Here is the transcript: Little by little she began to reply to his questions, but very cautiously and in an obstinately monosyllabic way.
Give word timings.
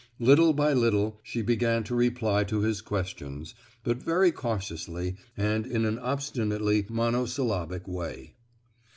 Little 0.17 0.53
by 0.53 0.73
little 0.73 1.19
she 1.21 1.43
began 1.43 1.83
to 1.83 1.93
reply 1.93 2.43
to 2.45 2.61
his 2.61 2.81
questions, 2.81 3.53
but 3.83 4.01
very 4.01 4.31
cautiously 4.31 5.15
and 5.37 5.67
in 5.67 5.85
an 5.85 5.99
obstinately 5.99 6.87
monosyllabic 6.89 7.87
way. 7.87 8.33